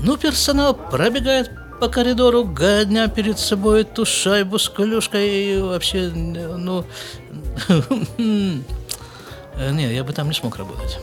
Ну, 0.00 0.16
персонал 0.16 0.72
пробегает 0.72 1.50
по 1.78 1.88
коридору, 1.88 2.44
гоня 2.44 3.08
перед 3.08 3.38
собой 3.38 3.82
эту 3.82 4.06
шайбу 4.06 4.58
с 4.58 4.70
колюшкой 4.70 5.28
и 5.28 5.60
вообще, 5.60 6.08
ну... 6.08 6.86
Не, 9.72 9.94
я 9.94 10.04
бы 10.04 10.12
там 10.14 10.28
не 10.28 10.34
смог 10.34 10.56
работать. 10.56 10.98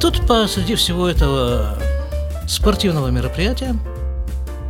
Тут 0.00 0.26
посреди 0.26 0.76
всего 0.76 1.08
этого 1.08 1.78
спортивного 2.48 3.08
мероприятия 3.08 3.76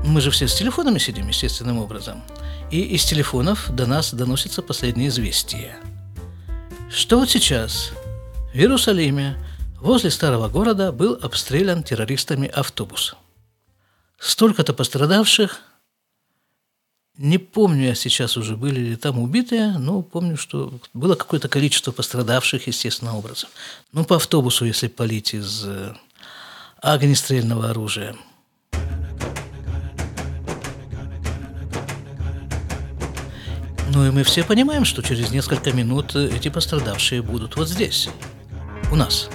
мы 0.04 0.20
же 0.20 0.32
все 0.32 0.48
с 0.48 0.54
телефонами 0.54 0.98
сидим, 0.98 1.28
естественным 1.28 1.78
образом. 1.78 2.22
И 2.70 2.80
из 2.80 3.04
телефонов 3.04 3.70
до 3.70 3.86
нас 3.86 4.12
доносятся 4.12 4.60
последние 4.60 5.08
известия. 5.08 5.76
Что 6.90 7.20
вот 7.20 7.30
сейчас 7.30 7.92
в 8.52 8.56
Иерусалиме 8.56 9.36
возле 9.80 10.10
старого 10.10 10.48
города 10.48 10.90
был 10.90 11.16
обстрелян 11.22 11.84
террористами 11.84 12.48
автобус. 12.48 13.14
Столько-то 14.18 14.72
пострадавших, 14.72 15.60
не 17.18 17.38
помню 17.38 17.88
я 17.88 17.94
сейчас 17.94 18.36
уже, 18.36 18.56
были 18.56 18.80
ли 18.80 18.96
там 18.96 19.18
убитые, 19.18 19.78
но 19.78 20.02
помню, 20.02 20.36
что 20.36 20.72
было 20.94 21.14
какое-то 21.14 21.48
количество 21.48 21.92
пострадавших 21.92 22.66
естественным 22.66 23.16
образом. 23.16 23.50
Ну, 23.92 24.04
по 24.04 24.16
автобусу, 24.16 24.64
если 24.64 24.88
полить 24.88 25.34
из 25.34 25.64
э, 25.66 25.94
огнестрельного 26.80 27.70
оружия. 27.70 28.16
Ну 33.92 34.06
и 34.06 34.10
мы 34.10 34.22
все 34.22 34.44
понимаем, 34.44 34.84
что 34.84 35.02
через 35.02 35.30
несколько 35.30 35.72
минут 35.72 36.14
эти 36.14 36.48
пострадавшие 36.48 37.22
будут 37.22 37.56
вот 37.56 37.68
здесь, 37.68 38.08
у 38.92 38.96
нас, 38.96 39.28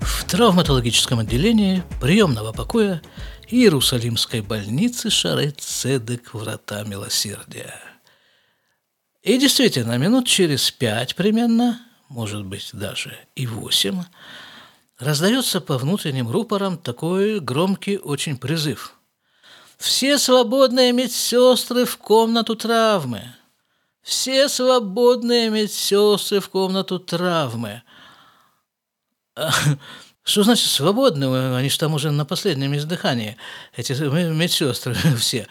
в 0.00 0.24
травматологическом 0.24 1.18
отделении 1.18 1.82
приемного 2.00 2.52
покоя 2.52 3.02
Иерусалимской 3.48 4.40
больницы 4.40 5.10
Шарет 5.10 5.60
Цедек 5.60 6.34
Врата 6.34 6.82
Милосердия. 6.84 7.74
И 9.22 9.38
действительно, 9.38 9.98
минут 9.98 10.26
через 10.26 10.70
пять 10.70 11.14
примерно, 11.14 11.80
может 12.08 12.44
быть 12.44 12.70
даже 12.72 13.16
и 13.36 13.46
восемь, 13.46 14.02
раздается 14.98 15.60
по 15.60 15.78
внутренним 15.78 16.30
рупорам 16.30 16.78
такой 16.78 17.40
громкий 17.40 17.98
очень 17.98 18.36
призыв. 18.36 18.94
«Все 19.78 20.18
свободные 20.18 20.92
медсестры 20.92 21.84
в 21.84 21.96
комнату 21.98 22.54
травмы! 22.56 23.34
Все 24.02 24.48
свободные 24.48 25.50
медсестры 25.50 26.40
в 26.40 26.48
комнату 26.48 26.98
травмы!» 26.98 27.82
Что 30.24 30.44
значит 30.44 30.68
свободны? 30.68 31.56
Они 31.56 31.68
же 31.68 31.78
там 31.78 31.94
уже 31.94 32.10
на 32.12 32.24
последнем 32.24 32.76
издыхании, 32.76 33.36
эти 33.76 33.92
медсестры 33.92 34.94
все. 35.18 35.48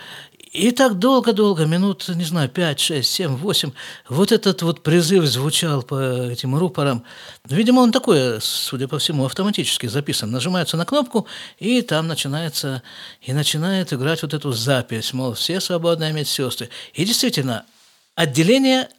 И 0.51 0.71
так 0.71 0.99
долго-долго, 0.99 1.65
минут, 1.65 2.09
не 2.09 2.25
знаю, 2.25 2.49
5, 2.49 2.79
6, 2.79 3.09
7, 3.09 3.35
8, 3.37 3.71
вот 4.09 4.33
этот 4.33 4.61
вот 4.63 4.83
призыв 4.83 5.25
звучал 5.25 5.81
по 5.81 6.27
этим 6.29 6.57
рупорам. 6.57 7.05
Видимо, 7.45 7.79
он 7.79 7.93
такой, 7.93 8.41
судя 8.41 8.89
по 8.89 8.99
всему, 8.99 9.25
автоматически 9.25 9.87
записан. 9.87 10.29
Нажимается 10.29 10.75
на 10.75 10.85
кнопку, 10.85 11.25
и 11.57 11.81
там 11.81 12.07
начинается, 12.07 12.83
и 13.21 13.31
начинает 13.31 13.93
играть 13.93 14.23
вот 14.23 14.33
эту 14.33 14.51
запись, 14.51 15.13
мол, 15.13 15.35
все 15.35 15.61
свободные 15.61 16.11
медсестры. 16.11 16.69
И 16.93 17.05
действительно, 17.05 17.65
отделение 18.15 18.89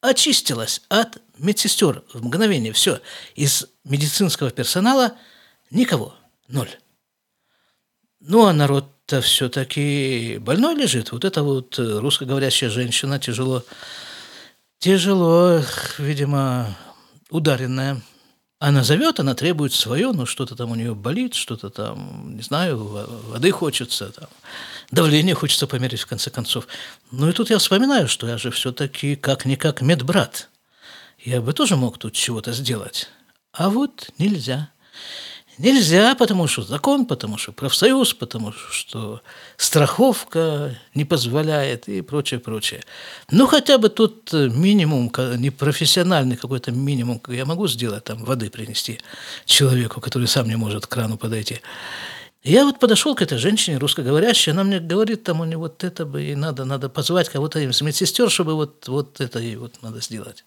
очистилось 0.00 0.82
от 0.88 1.18
медсестер 1.38 2.02
в 2.12 2.24
мгновение. 2.24 2.72
Все. 2.72 3.00
Из 3.34 3.66
медицинского 3.84 4.50
персонала 4.50 5.16
никого. 5.70 6.14
Ноль. 6.48 6.70
Ну, 8.20 8.46
а 8.46 8.52
народ-то 8.52 9.20
все-таки 9.20 10.38
больной 10.38 10.74
лежит. 10.74 11.12
Вот 11.12 11.24
эта 11.24 11.42
вот 11.42 11.78
русскоговорящая 11.78 12.70
женщина 12.70 13.18
тяжело, 13.18 13.64
тяжело, 14.78 15.62
видимо, 15.98 16.76
ударенная 17.30 18.02
Она 18.60 18.84
зовет, 18.84 19.18
она 19.18 19.34
требует 19.34 19.72
свое, 19.72 20.12
ну 20.12 20.26
что-то 20.26 20.54
там 20.54 20.70
у 20.70 20.74
нее 20.74 20.94
болит, 20.94 21.34
что-то 21.34 21.70
там, 21.70 22.36
не 22.36 22.42
знаю, 22.42 22.76
воды 22.76 23.50
хочется, 23.52 24.12
там, 24.12 24.28
давление 24.90 25.34
хочется 25.34 25.66
померить 25.66 26.00
в 26.00 26.06
конце 26.06 26.28
концов. 26.28 26.66
Ну 27.10 27.30
и 27.30 27.32
тут 27.32 27.48
я 27.48 27.56
вспоминаю, 27.56 28.06
что 28.06 28.28
я 28.28 28.36
же 28.36 28.50
все-таки 28.50 29.16
как-никак 29.16 29.80
медбрат. 29.80 30.50
Я 31.18 31.40
бы 31.40 31.54
тоже 31.54 31.76
мог 31.76 31.96
тут 31.96 32.12
чего-то 32.12 32.52
сделать. 32.52 33.08
А 33.52 33.70
вот 33.70 34.10
нельзя. 34.18 34.68
Нельзя, 35.60 36.14
потому 36.14 36.46
что 36.46 36.62
закон, 36.62 37.04
потому 37.04 37.36
что 37.36 37.52
профсоюз, 37.52 38.14
потому 38.14 38.52
что 38.52 39.20
страховка 39.58 40.74
не 40.94 41.04
позволяет 41.04 41.86
и 41.86 42.00
прочее, 42.00 42.40
прочее. 42.40 42.82
Ну, 43.30 43.46
хотя 43.46 43.76
бы 43.76 43.90
тут 43.90 44.32
минимум, 44.32 45.12
непрофессиональный 45.36 46.36
какой-то 46.36 46.72
минимум 46.72 47.20
я 47.28 47.44
могу 47.44 47.68
сделать, 47.68 48.04
там, 48.04 48.24
воды 48.24 48.48
принести 48.48 49.00
человеку, 49.44 50.00
который 50.00 50.28
сам 50.28 50.48
не 50.48 50.56
может 50.56 50.86
к 50.86 50.88
крану 50.88 51.18
подойти. 51.18 51.60
Я 52.42 52.64
вот 52.64 52.78
подошел 52.78 53.14
к 53.14 53.20
этой 53.20 53.36
женщине 53.36 53.76
русскоговорящей, 53.76 54.52
она 54.52 54.64
мне 54.64 54.80
говорит, 54.80 55.24
там 55.24 55.42
у 55.42 55.44
нее 55.44 55.58
вот 55.58 55.84
это 55.84 56.06
бы 56.06 56.22
и 56.22 56.34
надо, 56.34 56.64
надо 56.64 56.88
позвать 56.88 57.28
кого-то 57.28 57.58
из 57.60 57.82
медсестер, 57.82 58.30
чтобы 58.30 58.54
вот, 58.54 58.88
вот 58.88 59.20
это 59.20 59.38
и 59.40 59.56
вот 59.56 59.82
надо 59.82 60.00
сделать. 60.00 60.42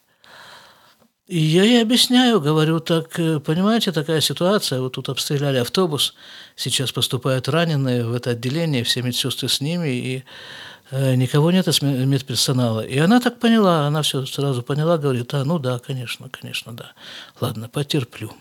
И 1.27 1.39
я 1.39 1.63
ей 1.63 1.81
объясняю, 1.81 2.41
говорю, 2.41 2.81
так, 2.81 3.17
э, 3.17 3.39
понимаете, 3.39 3.93
такая 3.93 4.19
ситуация, 4.19 4.81
вот 4.81 4.93
тут 4.93 5.07
обстреляли 5.07 5.57
автобус, 5.57 6.15
сейчас 6.57 6.91
поступают 6.91 7.47
раненые 7.47 8.05
в 8.05 8.13
это 8.13 8.31
отделение, 8.31 8.83
все 8.83 9.01
медсестры 9.01 9.47
с 9.47 9.61
ними, 9.61 9.87
и 9.87 10.23
э, 10.91 11.15
никого 11.15 11.51
нет 11.51 11.69
из 11.69 11.81
медперсонала. 11.81 12.81
И 12.81 12.97
она 12.97 13.21
так 13.21 13.39
поняла, 13.39 13.87
она 13.87 14.01
все 14.01 14.25
сразу 14.25 14.63
поняла, 14.63 14.97
говорит, 14.97 15.33
а, 15.33 15.45
ну 15.45 15.59
да, 15.59 15.79
конечно, 15.79 16.27
конечно, 16.27 16.73
да. 16.73 16.91
Ладно, 17.39 17.69
потерплю. 17.69 18.33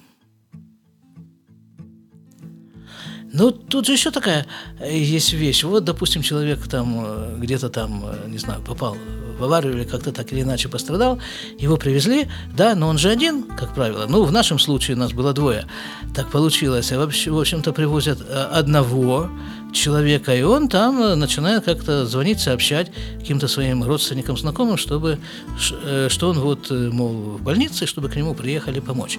Ну, 3.33 3.53
тут 3.53 3.87
же 3.87 3.93
еще 3.93 4.11
такая 4.11 4.45
э, 4.81 4.99
есть 4.99 5.33
вещь. 5.33 5.63
Вот, 5.63 5.85
допустим, 5.85 6.23
человек 6.23 6.67
там 6.67 7.01
э, 7.05 7.37
где-то 7.39 7.69
там, 7.69 8.05
не 8.27 8.39
знаю, 8.39 8.61
попал 8.61 8.97
аварию 9.41 9.75
или 9.75 9.85
как-то 9.85 10.13
так 10.13 10.33
или 10.33 10.43
иначе 10.43 10.69
пострадал, 10.69 11.19
его 11.59 11.77
привезли, 11.77 12.29
да, 12.57 12.75
но 12.75 12.89
он 12.89 12.99
же 12.99 13.09
один, 13.09 13.45
как 13.45 13.75
правило. 13.75 14.07
Ну, 14.09 14.25
в 14.25 14.33
нашем 14.33 14.59
случае 14.59 14.97
нас 14.97 15.13
было 15.13 15.33
двое. 15.33 15.67
Так 16.15 16.31
получилось. 16.31 16.93
А 16.93 16.99
вообще, 16.99 17.31
в 17.31 17.39
общем-то, 17.39 17.73
привозят 17.73 18.19
одного 18.31 19.31
человека, 19.73 20.35
и 20.35 20.43
он 20.43 20.69
там 20.69 21.19
начинает 21.19 21.65
как-то 21.65 22.05
звонить, 22.07 22.41
сообщать 22.41 22.93
каким-то 23.21 23.49
своим 23.49 23.83
родственникам, 23.83 24.37
знакомым, 24.37 24.77
чтобы, 24.77 25.19
что 25.59 26.31
он 26.31 26.39
вот, 26.41 26.71
мол, 26.71 27.13
в 27.39 27.43
больнице, 27.43 27.87
чтобы 27.87 28.09
к 28.09 28.17
нему 28.17 28.35
приехали 28.35 28.81
помочь. 28.81 29.19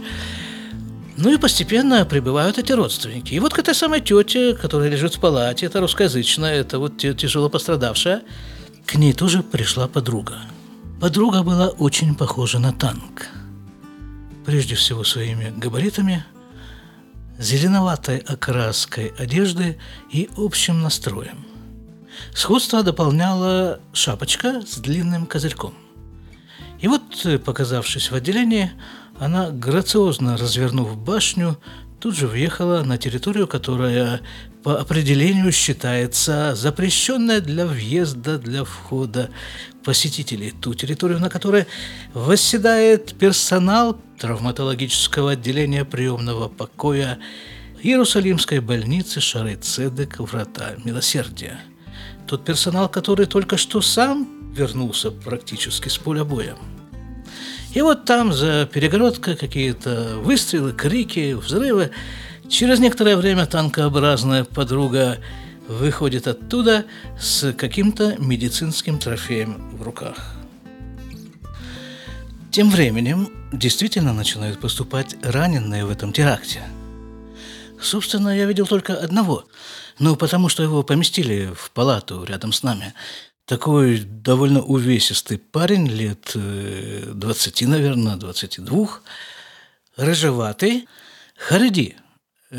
Ну 1.16 1.32
и 1.32 1.38
постепенно 1.38 2.06
прибывают 2.06 2.58
эти 2.58 2.72
родственники. 2.72 3.36
И 3.36 3.40
вот 3.40 3.54
к 3.54 3.60
этой 3.60 3.76
самой 3.76 4.02
тете, 4.02 4.56
которая 4.56 4.90
лежит 4.90 5.16
в 5.16 5.20
палате, 5.20 5.68
это 5.68 5.80
русскоязычная, 5.80 6.56
это 6.56 6.80
вот 6.80 6.98
тяжело 6.98 7.50
пострадавшая, 7.50 8.24
к 8.86 8.96
ней 8.96 9.14
тоже 9.14 9.44
пришла 9.44 9.88
подруга. 9.88 10.40
Подруга 11.00 11.44
была 11.44 11.70
очень 11.70 12.16
похожа 12.16 12.60
на 12.60 12.72
танк. 12.72 13.28
Прежде 14.46 14.76
всего 14.76 15.04
своими 15.04 15.54
габаритами, 15.58 16.26
зеленоватой 17.38 18.20
окраской 18.20 19.14
одежды 19.18 19.78
и 20.12 20.30
общим 20.38 20.82
настроем. 20.82 21.46
Сходство 22.34 22.84
дополняла 22.84 23.80
шапочка 23.92 24.62
с 24.62 24.78
длинным 24.78 25.26
козырьком. 25.26 25.74
И 26.80 26.88
вот, 26.88 27.26
показавшись 27.46 28.12
в 28.12 28.16
отделении, 28.16 28.72
она, 29.20 29.50
грациозно 29.52 30.38
развернув 30.38 30.98
башню, 30.98 31.58
тут 32.00 32.16
же 32.16 32.28
въехала 32.28 32.84
на 32.84 32.98
территорию, 32.98 33.48
которая 33.48 34.22
по 34.64 34.80
определению 34.80 35.52
считается 35.52 36.56
запрещенной 36.56 37.42
для 37.42 37.66
въезда, 37.66 38.38
для 38.38 38.64
входа 38.64 39.30
посетителей. 39.84 40.52
Ту 40.52 40.74
территорию, 40.74 41.20
на 41.20 41.30
которой 41.30 41.68
восседает 42.14 43.14
персонал 43.16 44.00
травматологического 44.20 45.32
отделения 45.32 45.84
приемного 45.84 46.48
покоя 46.48 47.20
Иерусалимской 47.82 48.60
больницы 48.60 49.20
Шары 49.20 49.56
Цедек 49.56 50.20
Врата 50.20 50.76
Милосердия. 50.86 51.60
Тот 52.26 52.46
персонал, 52.46 52.88
который 52.88 53.26
только 53.26 53.58
что 53.58 53.82
сам 53.82 54.54
вернулся 54.54 55.12
практически 55.12 55.90
с 55.90 55.98
поля 55.98 56.24
боя. 56.24 56.56
И 57.74 57.82
вот 57.82 58.06
там 58.06 58.32
за 58.32 58.70
перегородкой 58.72 59.36
какие-то 59.36 60.20
выстрелы, 60.20 60.72
крики, 60.72 61.34
взрывы. 61.34 61.92
Через 62.50 62.80
некоторое 62.80 63.18
время 63.18 63.46
танкообразная 63.46 64.44
подруга 64.44 65.20
выходит 65.68 66.28
оттуда 66.28 66.86
с 67.20 67.54
каким-то 67.54 68.16
медицинским 68.20 69.00
трофеем 69.00 69.76
в 69.76 69.82
руках. 69.82 70.18
Тем 72.52 72.70
временем 72.70 73.30
действительно 73.52 74.14
начинают 74.14 74.60
поступать 74.60 75.16
раненые 75.24 75.86
в 75.86 75.90
этом 75.90 76.14
теракте. 76.14 76.62
Собственно, 77.82 78.30
я 78.38 78.46
видел 78.46 78.68
только 78.68 78.94
одного. 78.94 79.46
Ну, 80.00 80.16
потому 80.16 80.50
что 80.50 80.64
его 80.64 80.84
поместили 80.84 81.52
в 81.56 81.72
палату 81.72 82.24
рядом 82.24 82.54
с 82.54 82.64
нами 82.64 82.94
такой 83.46 84.00
довольно 84.00 84.62
увесистый 84.62 85.38
парень, 85.38 85.88
лет 85.88 86.32
20, 86.36 87.62
э, 87.62 87.68
наверное, 87.68 88.16
22, 88.16 88.88
рыжеватый, 89.98 90.88
хариди. 91.38 91.98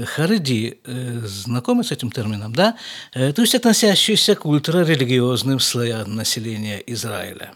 Хариди, 0.05 0.81
э, 0.85 1.21
знакомы 1.25 1.85
с 1.85 1.93
этим 1.93 2.11
термином, 2.11 2.55
да? 2.55 2.77
Э, 3.13 3.33
то 3.33 3.43
есть 3.43 3.55
относящийся 3.55 4.35
к 4.35 4.45
ультрарелигиозным 4.45 5.61
слоям 5.61 6.17
населения 6.17 6.83
Израиля. 6.87 7.55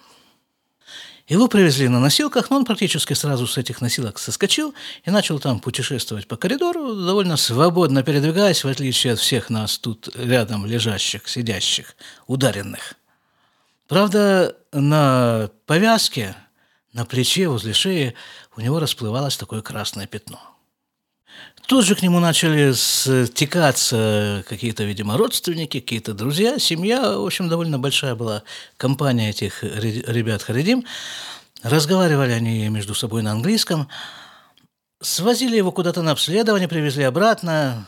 Его 1.27 1.47
привезли 1.49 1.89
на 1.89 2.01
носилках, 2.01 2.49
но 2.49 2.57
он 2.57 2.65
практически 2.65 3.13
сразу 3.13 3.47
с 3.47 3.59
этих 3.59 3.83
носилок 3.83 4.19
соскочил 4.19 4.73
и 5.05 5.11
начал 5.11 5.39
там 5.39 5.61
путешествовать 5.61 6.27
по 6.27 6.37
коридору, 6.37 6.95
довольно 6.95 7.37
свободно 7.37 8.03
передвигаясь, 8.03 8.65
в 8.65 8.69
отличие 8.69 9.13
от 9.13 9.19
всех 9.19 9.51
нас 9.51 9.79
тут 9.79 10.09
рядом 10.17 10.65
лежащих, 10.65 11.29
сидящих, 11.29 11.97
ударенных. 12.27 12.95
Правда, 13.89 14.57
на 14.73 15.51
повязке, 15.67 16.35
на 16.95 17.05
плече, 17.05 17.49
возле 17.49 17.75
шеи 17.75 18.15
у 18.57 18.63
него 18.63 18.81
расплывалось 18.81 19.37
такое 19.37 19.61
красное 19.61 20.07
пятно. 20.07 20.41
Тут 21.69 21.85
же 21.85 21.95
к 21.95 22.01
нему 22.01 22.19
начали 22.19 22.73
стекаться 22.73 24.43
какие-то, 24.49 24.85
видимо, 24.85 25.19
родственники, 25.19 25.81
какие-то 25.81 26.15
друзья, 26.15 26.59
семья. 26.59 27.19
В 27.19 27.27
общем, 27.27 27.51
довольно 27.51 27.79
большая 27.79 28.15
была 28.15 28.43
компания 28.79 29.29
этих 29.29 29.63
ребят 29.63 30.43
Харидим. 30.43 30.87
Разговаривали 31.63 32.33
они 32.33 32.71
между 32.71 32.95
собой 32.95 33.23
на 33.23 33.33
английском. 33.33 33.91
Свозили 35.03 35.59
его 35.59 35.71
куда-то 35.71 36.01
на 36.01 36.13
обследование, 36.13 36.69
привезли 36.69 37.05
обратно. 37.05 37.87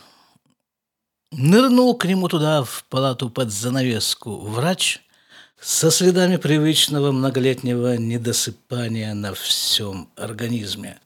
Нырнул 1.31 1.97
к 1.97 2.05
нему 2.05 2.27
туда, 2.27 2.63
в 2.63 2.85
палату 2.87 3.31
под 3.31 3.51
занавеску, 3.51 4.37
врач– 4.41 5.01
со 5.59 5.91
следами 5.91 6.37
привычного 6.37 7.11
многолетнего 7.11 7.95
недосыпания 7.95 9.13
на 9.13 9.33
всем 9.35 10.09
организме. 10.15 10.99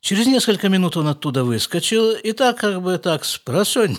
Через 0.00 0.26
несколько 0.26 0.68
минут 0.68 0.96
он 0.96 1.08
оттуда 1.08 1.42
выскочил, 1.42 2.12
и 2.12 2.32
так 2.32 2.58
как 2.58 2.80
бы 2.80 2.98
так 2.98 3.24
с 3.24 3.40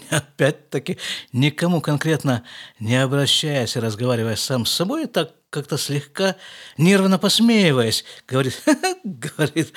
опять-таки 0.10 0.98
никому 1.34 1.82
конкретно 1.82 2.44
не 2.80 2.96
обращаясь 2.96 3.76
и 3.76 3.80
разговаривая 3.80 4.38
сам 4.38 4.66
с 4.66 4.72
собой, 4.72 5.08
так 5.08 5.32
как-то 5.50 5.78
слегка 5.78 6.36
нервно 6.78 7.18
посмеиваясь, 7.20 8.06
говорит, 8.28 8.62
говорит, 9.04 9.74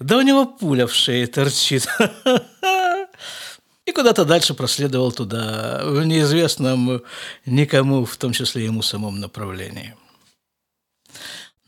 да 0.00 0.16
у 0.16 0.22
него 0.22 0.46
пуля 0.46 0.86
в 0.86 0.94
шее 0.94 1.26
торчит. 1.28 1.86
и 3.86 3.92
куда-то 3.92 4.24
дальше 4.24 4.54
проследовал 4.54 5.12
туда, 5.12 5.82
в 5.84 6.04
неизвестном 6.04 7.02
никому, 7.46 8.04
в 8.04 8.16
том 8.16 8.32
числе 8.32 8.64
ему 8.64 8.82
самому 8.82 9.18
направлении. 9.18 9.94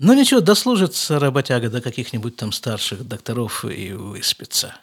Но 0.02 0.14
ничего, 0.14 0.40
дослужится 0.40 1.20
работяга 1.20 1.70
до 1.70 1.80
каких-нибудь 1.80 2.34
там 2.34 2.50
старших 2.50 3.06
докторов 3.06 3.64
и 3.64 3.92
выспится. 3.92 4.74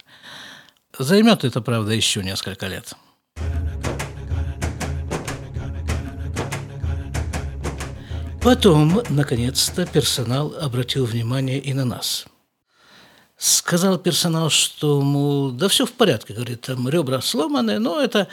Займет 0.97 1.43
это, 1.43 1.60
правда, 1.60 1.91
еще 1.91 2.23
несколько 2.23 2.67
лет. 2.67 2.93
Потом, 8.41 9.03
наконец-то, 9.10 9.86
персонал 9.86 10.55
обратил 10.58 11.03
внимание 11.03 11.60
и 11.60 11.73
на 11.73 11.84
нас– 11.84 12.25
Сказал 13.41 13.97
персонал, 13.97 14.49
что, 14.49 14.99
мол, 14.99 15.51
да 15.51 15.69
все 15.69 15.86
в 15.86 15.93
порядке, 15.93 16.34
говорит, 16.34 16.60
там 16.60 16.89
ребра 16.89 17.21
сломаны, 17.21 17.79
но 17.79 18.01
это 18.01 18.27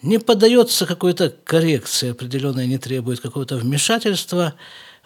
не 0.00 0.16
поддается 0.16 0.86
какой-то 0.86 1.28
коррекции 1.28 2.12
определенной, 2.12 2.66
не 2.66 2.78
требует 2.78 3.20
какого-то 3.20 3.56
вмешательства. 3.58 4.54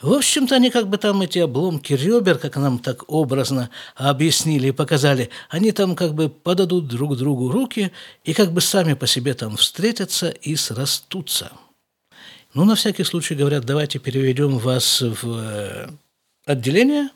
В 0.01 0.15
общем-то, 0.15 0.55
они 0.55 0.71
как 0.71 0.89
бы 0.89 0.97
там 0.97 1.21
эти 1.21 1.39
обломки 1.39 1.93
ребер, 1.93 2.39
как 2.39 2.57
нам 2.57 2.79
так 2.79 3.11
образно 3.13 3.69
объяснили 3.95 4.69
и 4.69 4.73
показали, 4.73 5.29
они 5.51 5.73
там 5.73 5.95
как 5.95 6.15
бы 6.15 6.31
подадут 6.31 6.89
друг 6.89 7.17
другу 7.19 7.51
руки 7.51 7.93
и 8.25 8.33
как 8.33 8.53
бы 8.53 8.63
сами 8.63 8.95
по 8.95 9.07
себе 9.07 9.35
там 9.35 9.57
встретятся 9.57 10.31
и 10.31 10.57
срастутся. 10.57 11.53
Ну, 12.55 12.65
на 12.65 12.75
всякий 12.77 13.05
случай 13.05 13.35
говорят, 13.35 13.65
давайте 13.65 13.99
переведем 13.99 14.59
вас 14.59 15.03
в 15.03 15.39
э, 15.39 15.91
отделение, 16.47 17.11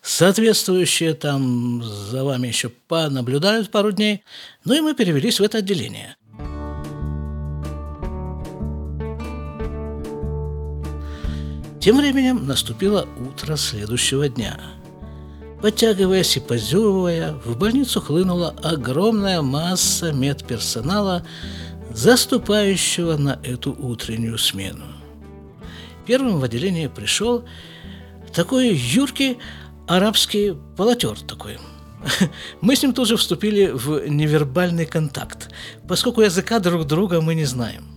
соответствующее 0.00 1.12
там 1.14 1.82
за 1.82 2.24
вами 2.24 2.46
еще 2.46 2.68
понаблюдают 2.68 3.70
пару 3.70 3.90
дней. 3.90 4.22
Ну 4.64 4.74
и 4.74 4.80
мы 4.80 4.94
перевелись 4.94 5.40
в 5.40 5.42
это 5.42 5.58
отделение. 5.58 6.16
Тем 11.86 11.98
временем 11.98 12.48
наступило 12.48 13.06
утро 13.16 13.54
следующего 13.54 14.28
дня. 14.28 14.58
Подтягиваясь 15.62 16.36
и 16.36 16.40
позевывая, 16.40 17.34
в 17.44 17.56
больницу 17.56 18.00
хлынула 18.00 18.56
огромная 18.60 19.40
масса 19.40 20.10
медперсонала, 20.10 21.24
заступающего 21.94 23.16
на 23.16 23.38
эту 23.44 23.72
утреннюю 23.72 24.36
смену. 24.36 24.86
Первым 26.06 26.40
в 26.40 26.42
отделение 26.42 26.90
пришел 26.90 27.44
такой 28.34 28.74
юркий 28.74 29.38
арабский 29.86 30.56
полотер 30.76 31.20
такой. 31.20 31.60
Мы 32.60 32.74
с 32.74 32.82
ним 32.82 32.94
тоже 32.94 33.16
вступили 33.16 33.70
в 33.72 34.08
невербальный 34.08 34.86
контакт, 34.86 35.50
поскольку 35.86 36.22
языка 36.22 36.58
друг 36.58 36.84
друга 36.84 37.20
мы 37.20 37.36
не 37.36 37.44
знаем 37.44 37.95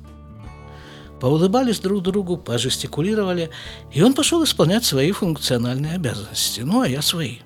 поулыбались 1.19 1.79
друг 1.79 2.03
другу, 2.03 2.37
пожестикулировали, 2.37 3.49
и 3.91 4.01
он 4.01 4.13
пошел 4.13 4.43
исполнять 4.43 4.85
свои 4.85 5.11
функциональные 5.11 5.95
обязанности, 5.95 6.61
ну, 6.61 6.81
а 6.81 6.87
я 6.87 7.01
свои. 7.01 7.37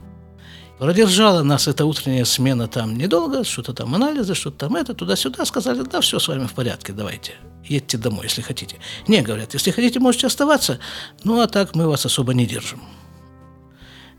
Продержала 0.80 1.44
нас 1.44 1.68
эта 1.68 1.86
утренняя 1.86 2.26
смена 2.26 2.68
там 2.68 2.98
недолго, 2.98 3.44
что-то 3.44 3.74
там 3.74 3.96
анализы, 3.96 4.36
что-то 4.36 4.58
там 4.58 4.76
это, 4.76 4.94
туда-сюда, 4.94 5.46
сказали, 5.46 5.82
да, 5.84 6.02
все 6.02 6.20
с 6.20 6.28
вами 6.28 6.46
в 6.46 6.54
порядке, 6.54 6.94
давайте, 6.94 7.34
едьте 7.64 7.98
домой, 7.98 8.26
если 8.26 8.42
хотите. 8.42 8.78
Не, 9.08 9.22
говорят, 9.22 9.54
если 9.54 9.72
хотите, 9.72 10.00
можете 10.00 10.28
оставаться, 10.28 10.80
ну, 11.24 11.40
а 11.40 11.48
так 11.48 11.76
мы 11.76 11.88
вас 11.88 12.06
особо 12.06 12.34
не 12.34 12.46
держим. 12.46 12.82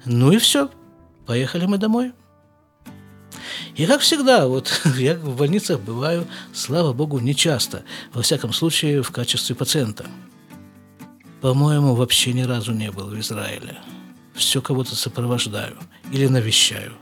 Ну 0.04 0.32
и 0.32 0.38
все, 0.38 0.70
поехали 1.26 1.66
мы 1.66 1.78
домой. 1.78 2.12
И 3.76 3.86
как 3.86 4.00
всегда, 4.00 4.46
вот 4.46 4.72
я 4.96 5.14
в 5.14 5.36
больницах 5.36 5.80
бываю, 5.80 6.26
слава 6.52 6.92
богу, 6.92 7.18
не 7.18 7.34
часто, 7.34 7.82
во 8.12 8.22
всяком 8.22 8.52
случае 8.52 9.02
в 9.02 9.10
качестве 9.10 9.56
пациента. 9.56 10.06
По-моему, 11.40 11.94
вообще 11.94 12.32
ни 12.32 12.42
разу 12.42 12.72
не 12.72 12.90
был 12.90 13.08
в 13.08 13.18
Израиле. 13.18 13.78
Все 14.34 14.62
кого-то 14.62 14.96
сопровождаю 14.96 15.76
или 16.10 16.26
навещаю. 16.26 16.92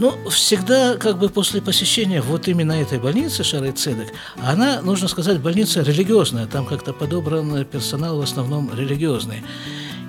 Но 0.00 0.16
всегда, 0.30 0.96
как 0.96 1.18
бы 1.18 1.28
после 1.28 1.60
посещения 1.60 2.22
вот 2.22 2.48
именно 2.48 2.72
этой 2.72 2.98
больницы, 2.98 3.44
Шары 3.44 3.70
Цедек, 3.72 4.08
она, 4.38 4.80
нужно 4.80 5.08
сказать, 5.08 5.40
больница 5.40 5.82
религиозная, 5.82 6.46
там 6.46 6.64
как-то 6.64 6.94
подобран 6.94 7.66
персонал 7.66 8.16
в 8.16 8.22
основном 8.22 8.74
религиозный. 8.74 9.42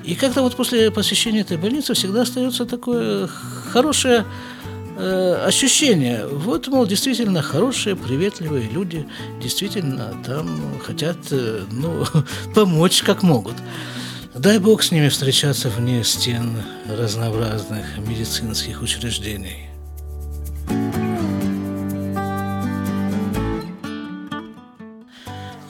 И 0.04 0.16
как-то 0.16 0.42
вот 0.42 0.56
после 0.56 0.92
посещения 0.92 1.42
этой 1.42 1.58
больницы 1.58 1.94
всегда 1.94 2.22
остается 2.22 2.66
такое 2.66 3.28
хорошее 3.28 4.26
э, 4.98 5.44
ощущение. 5.46 6.26
Вот, 6.28 6.68
мол, 6.68 6.86
действительно 6.86 7.42
хорошие, 7.42 7.96
приветливые 7.96 8.68
люди, 8.70 9.08
действительно 9.42 10.14
там 10.26 10.80
хотят, 10.84 11.18
э, 11.32 11.64
ну, 11.72 12.06
помочь 12.56 13.04
как 13.04 13.24
могут. 13.24 13.56
Дай 14.34 14.60
Бог 14.60 14.82
с 14.82 14.92
ними 14.92 15.10
встречаться 15.10 15.70
вне 15.70 16.04
стен 16.04 16.56
разнообразных 16.88 17.86
медицинских 17.98 18.82
учреждений. 18.82 19.71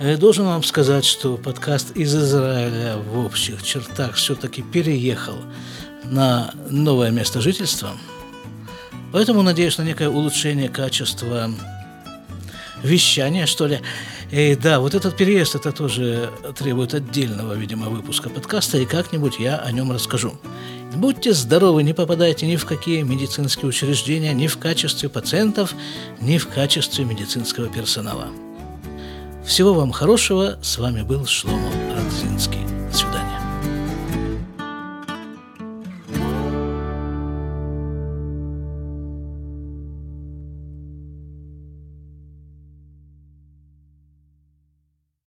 Должен 0.01 0.45
вам 0.45 0.63
сказать, 0.63 1.05
что 1.05 1.37
подкаст 1.37 1.95
из 1.95 2.15
Израиля 2.15 2.97
в 2.97 3.23
общих 3.23 3.61
чертах 3.61 4.15
все-таки 4.15 4.63
переехал 4.63 5.35
на 6.05 6.51
новое 6.71 7.11
место 7.11 7.39
жительства. 7.39 7.91
Поэтому 9.13 9.43
надеюсь 9.43 9.77
на 9.77 9.83
некое 9.83 10.09
улучшение 10.09 10.69
качества 10.69 11.51
вещания, 12.81 13.45
что 13.45 13.67
ли. 13.67 13.81
И 14.31 14.55
да, 14.55 14.79
вот 14.79 14.95
этот 14.95 15.15
переезд, 15.15 15.53
это 15.53 15.71
тоже 15.71 16.31
требует 16.57 16.95
отдельного, 16.95 17.53
видимо, 17.53 17.89
выпуска 17.89 18.29
подкаста, 18.29 18.79
и 18.79 18.85
как-нибудь 18.85 19.39
я 19.39 19.57
о 19.57 19.71
нем 19.71 19.91
расскажу. 19.91 20.33
Будьте 20.95 21.33
здоровы, 21.33 21.83
не 21.83 21.93
попадайте 21.93 22.47
ни 22.47 22.55
в 22.55 22.65
какие 22.65 23.03
медицинские 23.03 23.67
учреждения, 23.67 24.33
ни 24.33 24.47
в 24.47 24.57
качестве 24.57 25.09
пациентов, 25.09 25.75
ни 26.19 26.39
в 26.39 26.47
качестве 26.47 27.05
медицинского 27.05 27.67
персонала. 27.67 28.29
Всего 29.45 29.73
вам 29.73 29.91
хорошего. 29.91 30.57
С 30.61 30.77
вами 30.77 31.01
был 31.01 31.25
Шломо 31.25 31.71
Радзинский. 31.95 32.70